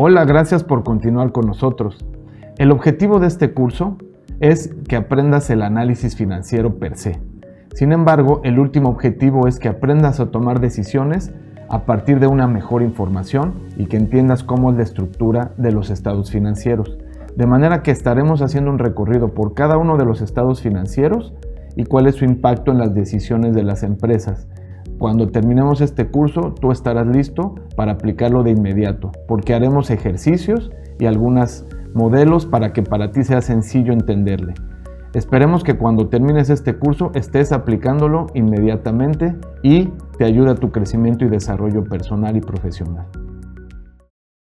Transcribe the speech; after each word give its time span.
Hola, 0.00 0.24
gracias 0.24 0.62
por 0.62 0.84
continuar 0.84 1.32
con 1.32 1.48
nosotros. 1.48 2.06
El 2.56 2.70
objetivo 2.70 3.18
de 3.18 3.26
este 3.26 3.52
curso 3.52 3.96
es 4.38 4.72
que 4.86 4.94
aprendas 4.94 5.50
el 5.50 5.60
análisis 5.60 6.14
financiero 6.14 6.78
per 6.78 6.96
se. 6.96 7.18
Sin 7.74 7.90
embargo, 7.90 8.40
el 8.44 8.60
último 8.60 8.90
objetivo 8.90 9.48
es 9.48 9.58
que 9.58 9.66
aprendas 9.66 10.20
a 10.20 10.30
tomar 10.30 10.60
decisiones 10.60 11.32
a 11.68 11.80
partir 11.84 12.20
de 12.20 12.28
una 12.28 12.46
mejor 12.46 12.82
información 12.82 13.54
y 13.76 13.86
que 13.86 13.96
entiendas 13.96 14.44
cómo 14.44 14.70
es 14.70 14.76
la 14.76 14.84
estructura 14.84 15.50
de 15.56 15.72
los 15.72 15.90
estados 15.90 16.30
financieros. 16.30 16.96
De 17.34 17.48
manera 17.48 17.82
que 17.82 17.90
estaremos 17.90 18.40
haciendo 18.40 18.70
un 18.70 18.78
recorrido 18.78 19.34
por 19.34 19.54
cada 19.54 19.78
uno 19.78 19.96
de 19.96 20.04
los 20.04 20.20
estados 20.20 20.62
financieros 20.62 21.34
y 21.74 21.86
cuál 21.86 22.06
es 22.06 22.14
su 22.14 22.24
impacto 22.24 22.70
en 22.70 22.78
las 22.78 22.94
decisiones 22.94 23.52
de 23.52 23.64
las 23.64 23.82
empresas 23.82 24.46
cuando 24.98 25.28
terminemos 25.28 25.80
este 25.80 26.08
curso, 26.08 26.54
tú 26.60 26.72
estarás 26.72 27.06
listo 27.06 27.54
para 27.76 27.92
aplicarlo 27.92 28.42
de 28.42 28.50
inmediato, 28.50 29.12
porque 29.26 29.54
haremos 29.54 29.90
ejercicios 29.90 30.70
y 30.98 31.06
algunos 31.06 31.64
modelos 31.94 32.46
para 32.46 32.72
que 32.72 32.82
para 32.82 33.12
ti 33.12 33.24
sea 33.24 33.40
sencillo 33.40 33.92
entenderle. 33.92 34.54
Esperemos 35.14 35.64
que 35.64 35.78
cuando 35.78 36.08
termines 36.08 36.50
este 36.50 36.76
curso 36.76 37.12
estés 37.14 37.52
aplicándolo 37.52 38.26
inmediatamente 38.34 39.36
y 39.62 39.86
te 40.18 40.24
ayude 40.24 40.50
a 40.50 40.54
tu 40.54 40.70
crecimiento 40.70 41.24
y 41.24 41.28
desarrollo 41.28 41.84
personal 41.84 42.36
y 42.36 42.40
profesional. 42.40 43.06